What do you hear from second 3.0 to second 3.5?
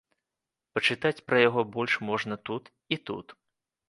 тут.